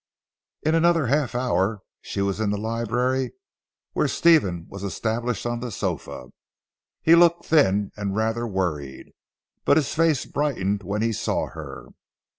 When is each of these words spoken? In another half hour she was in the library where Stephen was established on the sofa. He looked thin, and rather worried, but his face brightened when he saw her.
In 0.63 0.73
another 0.73 1.05
half 1.05 1.35
hour 1.35 1.81
she 2.01 2.21
was 2.21 2.39
in 2.39 2.49
the 2.49 2.57
library 2.57 3.33
where 3.93 4.07
Stephen 4.07 4.65
was 4.67 4.81
established 4.81 5.45
on 5.45 5.59
the 5.59 5.69
sofa. 5.69 6.29
He 7.03 7.13
looked 7.13 7.45
thin, 7.45 7.91
and 7.95 8.15
rather 8.15 8.47
worried, 8.47 9.11
but 9.63 9.77
his 9.77 9.93
face 9.93 10.25
brightened 10.25 10.81
when 10.81 11.03
he 11.03 11.13
saw 11.13 11.49
her. 11.49 11.89